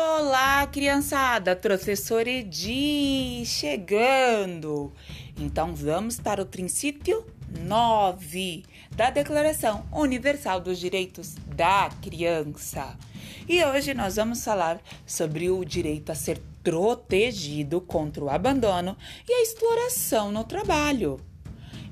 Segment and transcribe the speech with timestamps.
[0.00, 1.56] Olá, criançada!
[1.56, 4.92] Professor Edi chegando!
[5.36, 7.26] Então vamos para o princípio
[7.66, 8.62] 9
[8.94, 12.96] da Declaração Universal dos Direitos da Criança.
[13.48, 18.96] E hoje nós vamos falar sobre o direito a ser protegido contra o abandono
[19.28, 21.18] e a exploração no trabalho.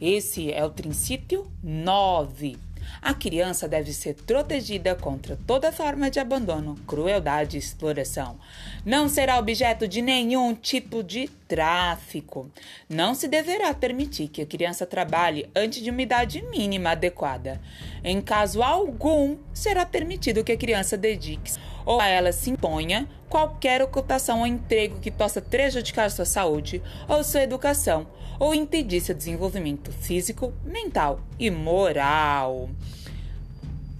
[0.00, 2.56] Esse é o princípio 9.
[3.02, 8.38] A criança deve ser protegida contra toda forma de abandono, crueldade e exploração.
[8.84, 12.50] Não será objeto de nenhum tipo de tráfico.
[12.88, 17.60] Não se deverá permitir que a criança trabalhe antes de uma idade mínima adequada.
[18.02, 21.52] Em caso algum, será permitido que a criança dedique
[21.84, 27.22] ou a ela se imponha qualquer ocupação ou emprego que possa prejudicar sua saúde ou
[27.22, 28.06] sua educação
[28.38, 32.68] ou impedir seu desenvolvimento físico, mental e moral.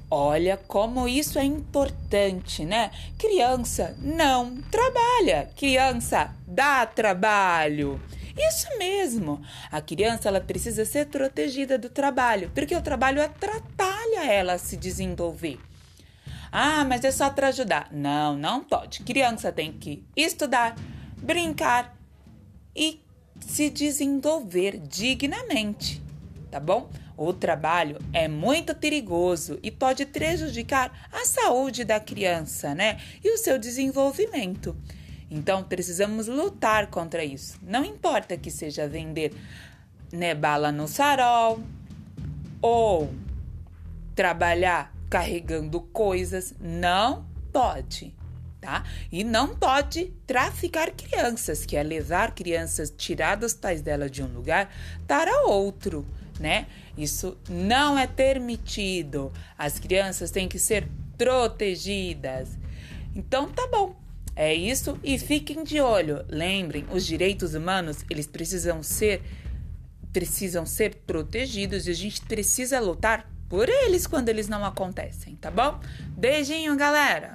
[0.09, 2.93] Olha como isso é importante, né?
[3.19, 8.01] Criança não trabalha, criança dá trabalho.
[8.39, 9.43] Isso mesmo.
[9.73, 14.77] A criança ela precisa ser protegida do trabalho, porque o trabalho atrapalha ela a se
[14.77, 15.59] desenvolver.
[16.53, 17.89] Ah, mas é só para ajudar.
[17.91, 19.01] Não, não pode.
[19.01, 20.77] Criança tem que estudar,
[21.17, 21.97] brincar
[22.75, 23.01] e
[23.41, 26.03] se desenvolver dignamente,
[26.51, 26.91] tá bom?
[27.17, 32.99] O trabalho é muito perigoso e pode prejudicar a saúde da criança, né?
[33.23, 34.77] E o seu desenvolvimento.
[35.31, 37.59] Então precisamos lutar contra isso.
[37.63, 39.33] Não importa que seja vender
[40.13, 41.61] né, bala no sarol
[42.61, 43.13] ou
[44.15, 48.15] trabalhar carregando coisas, não pode
[48.67, 48.83] tá?
[49.13, 54.69] E não pode traficar crianças, que é levar crianças tiradas pais dela de um lugar
[55.07, 56.05] para outro,
[56.39, 56.67] né?
[56.97, 59.33] Isso não é permitido.
[59.57, 62.59] As crianças têm que ser protegidas.
[63.15, 63.97] Então tá bom.
[64.35, 66.25] É isso e fiquem de olho.
[66.29, 69.23] Lembrem, os direitos humanos, eles precisam ser
[70.13, 75.51] precisam ser protegidos e a gente precisa lutar por eles quando eles não acontecem, tá
[75.51, 75.79] bom?
[76.17, 77.35] Beijinho, galera.